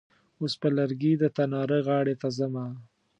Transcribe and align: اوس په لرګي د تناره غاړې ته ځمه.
اوس 0.39 0.53
په 0.61 0.67
لرګي 0.77 1.13
د 1.17 1.23
تناره 1.35 1.79
غاړې 1.87 2.15
ته 2.21 2.27
ځمه. 2.37 2.65